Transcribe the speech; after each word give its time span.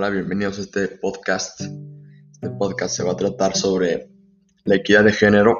Hola, 0.00 0.10
bienvenidos 0.10 0.58
a 0.58 0.60
este 0.60 0.86
podcast. 0.86 1.60
Este 1.60 2.50
podcast 2.50 2.94
se 2.94 3.02
va 3.02 3.14
a 3.14 3.16
tratar 3.16 3.56
sobre 3.56 4.08
la 4.62 4.76
equidad 4.76 5.02
de 5.02 5.10
género. 5.10 5.58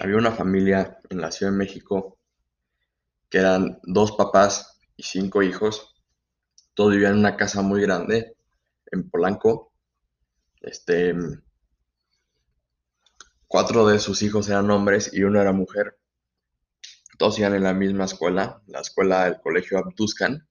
Había 0.00 0.16
una 0.16 0.32
familia 0.32 0.98
en 1.08 1.20
la 1.20 1.30
Ciudad 1.30 1.52
de 1.52 1.58
México 1.58 2.18
que 3.28 3.38
eran 3.38 3.78
dos 3.84 4.10
papás 4.16 4.80
y 4.96 5.04
cinco 5.04 5.44
hijos. 5.44 5.94
Todos 6.74 6.94
vivían 6.94 7.12
en 7.12 7.18
una 7.20 7.36
casa 7.36 7.62
muy 7.62 7.80
grande 7.80 8.34
en 8.90 9.08
Polanco. 9.08 9.72
Este, 10.62 11.14
cuatro 13.46 13.86
de 13.86 14.00
sus 14.00 14.20
hijos 14.24 14.48
eran 14.48 14.68
hombres 14.72 15.14
y 15.14 15.22
uno 15.22 15.40
era 15.40 15.52
mujer. 15.52 15.99
Todos 17.20 17.38
iban 17.38 17.54
en 17.54 17.64
la 17.64 17.74
misma 17.74 18.06
escuela, 18.06 18.62
la 18.66 18.80
escuela 18.80 19.26
del 19.26 19.42
colegio 19.42 19.76
Abduscan. 19.76 20.48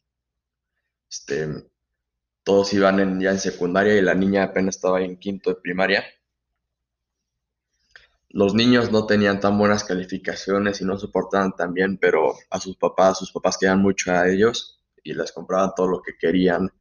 Este, 1.09 1.47
todos 2.43 2.71
iban 2.73 2.99
en, 2.99 3.19
ya 3.19 3.31
en 3.31 3.39
secundaria 3.39 3.97
y 3.97 4.03
la 4.03 4.13
niña 4.13 4.43
apenas 4.43 4.75
estaba 4.75 5.01
en 5.01 5.17
quinto 5.17 5.49
de 5.49 5.55
primaria. 5.55 6.05
Los 8.29 8.53
niños 8.53 8.91
no 8.91 9.07
tenían 9.07 9.39
tan 9.39 9.57
buenas 9.57 9.83
calificaciones 9.83 10.79
y 10.79 10.85
no 10.85 10.95
soportaban 10.99 11.55
tan 11.55 11.73
bien, 11.73 11.97
pero 11.97 12.35
a 12.51 12.59
sus 12.59 12.77
papás, 12.77 13.17
sus 13.17 13.31
papás 13.31 13.57
querían 13.57 13.81
mucho 13.81 14.11
a 14.11 14.29
ellos 14.29 14.79
y 15.03 15.15
les 15.15 15.31
compraban 15.31 15.71
todo 15.75 15.87
lo 15.87 16.03
que 16.03 16.17
querían, 16.19 16.71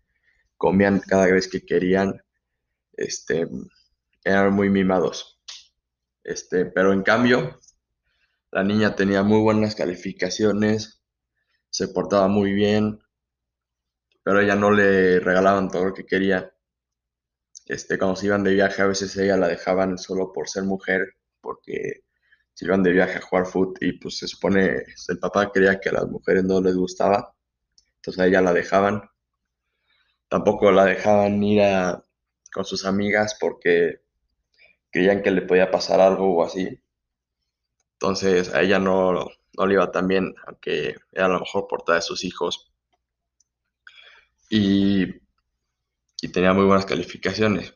comían 0.59 1.01
cada 1.01 1.25
vez 1.29 1.49
que 1.49 1.65
querían, 1.65 2.23
este, 2.93 3.49
eran 4.23 4.53
muy 4.53 4.69
mimados. 4.69 5.41
Este, 6.25 6.67
pero 6.67 6.93
en 6.93 7.03
cambio, 7.03 7.59
la 8.51 8.65
niña 8.65 8.95
tenía 8.97 9.23
muy 9.23 9.41
buenas 9.41 9.75
calificaciones, 9.75 11.03
se 11.71 11.89
portaba 11.89 12.29
muy 12.29 12.53
bien, 12.53 13.01
pero 14.23 14.41
ella 14.41 14.55
no 14.57 14.71
le 14.71 15.21
regalaban 15.21 15.71
todo 15.71 15.87
lo 15.87 15.95
que 15.95 16.07
quería. 16.07 16.53
Este, 17.67 17.99
cuando 17.99 18.17
se 18.17 18.27
iban 18.27 18.45
de 18.45 18.55
viaje, 18.55 18.83
a 18.83 18.87
veces 18.87 19.17
ella 19.17 19.37
la 19.37 19.49
dejaban 19.49 19.99
solo 19.99 20.33
por 20.33 20.49
ser 20.49 20.65
mujer, 20.65 21.15
porque 21.41 22.05
se 22.55 22.65
iban 22.65 22.83
de 22.83 22.93
viaje 22.93 23.19
a 23.19 23.21
jugar 23.21 23.47
fútbol 23.47 23.75
y 23.81 23.93
pues 23.93 24.19
se 24.19 24.29
supone, 24.29 24.85
el 25.09 25.19
papá 25.21 25.53
quería 25.53 25.79
que 25.81 25.91
a 25.91 25.93
las 25.93 26.09
mujeres 26.09 26.45
no 26.45 26.61
les 26.61 26.75
gustaba, 26.77 27.35
entonces 27.97 28.21
a 28.21 28.27
ella 28.27 28.41
la 28.41 28.53
dejaban. 28.53 29.03
Tampoco 30.29 30.71
la 30.73 30.85
dejaban 30.85 31.43
ir 31.43 31.63
a, 31.63 32.03
con 32.53 32.65
sus 32.65 32.85
amigas 32.87 33.37
porque 33.39 34.01
creían 34.91 35.23
que 35.23 35.31
le 35.31 35.43
podía 35.43 35.71
pasar 35.71 36.01
algo 36.01 36.37
o 36.37 36.45
así. 36.45 36.81
Entonces 38.01 38.55
a 38.55 38.63
ella 38.63 38.79
no, 38.79 39.13
no 39.13 39.67
le 39.67 39.75
iba 39.75 39.91
tan 39.91 40.07
bien, 40.07 40.35
aunque 40.47 40.95
era 41.13 41.29
la 41.29 41.41
mejor 41.41 41.67
portada 41.69 41.99
de 41.99 42.03
sus 42.03 42.23
hijos. 42.25 42.71
Y, 44.49 45.05
y 46.23 46.29
tenía 46.33 46.53
muy 46.53 46.65
buenas 46.65 46.87
calificaciones. 46.87 47.75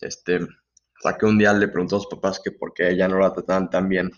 Este, 0.00 0.40
hasta 0.96 1.16
que 1.16 1.26
un 1.26 1.38
día 1.38 1.52
le 1.52 1.68
preguntó 1.68 1.96
a 1.96 2.00
sus 2.00 2.08
papás 2.08 2.40
que 2.40 2.50
por 2.50 2.74
qué 2.74 2.90
ella 2.90 3.06
no 3.06 3.20
la 3.20 3.32
trataban 3.32 3.70
tan 3.70 3.88
bien. 3.88 4.10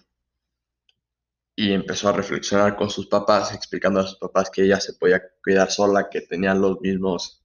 Y 1.54 1.72
empezó 1.72 2.08
a 2.08 2.12
reflexionar 2.12 2.74
con 2.76 2.88
sus 2.88 3.06
papás, 3.08 3.52
explicando 3.52 4.00
a 4.00 4.06
sus 4.06 4.18
papás 4.18 4.48
que 4.50 4.62
ella 4.64 4.80
se 4.80 4.94
podía 4.94 5.22
cuidar 5.44 5.70
sola, 5.70 6.08
que 6.08 6.22
tenían 6.22 6.62
los 6.62 6.80
mismos 6.80 7.44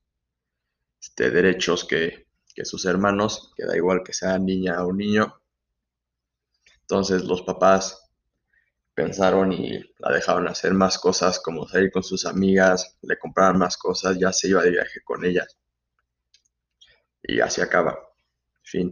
este, 1.01 1.29
derechos 1.29 1.83
que, 1.83 2.27
que 2.55 2.63
sus 2.63 2.85
hermanos, 2.85 3.51
que 3.57 3.65
da 3.65 3.75
igual 3.75 4.01
que 4.03 4.13
sea 4.13 4.39
niña 4.39 4.83
o 4.85 4.93
niño. 4.93 5.41
Entonces 6.89 7.25
los 7.25 7.41
papás 7.41 8.09
pensaron 8.95 9.51
y 9.51 9.77
la 9.99 10.13
dejaron 10.13 10.47
hacer 10.47 10.73
más 10.73 10.97
cosas 10.97 11.37
como 11.41 11.67
salir 11.67 11.91
con 11.91 12.01
sus 12.01 12.25
amigas, 12.25 12.97
le 13.01 13.19
compraron 13.19 13.59
más 13.59 13.75
cosas, 13.75 14.17
ya 14.17 14.31
se 14.31 14.47
iba 14.47 14.63
de 14.63 14.71
viaje 14.71 15.01
con 15.03 15.25
ellas. 15.25 15.57
Y 17.23 17.41
así 17.41 17.59
acaba. 17.59 17.99
Fin. 18.63 18.85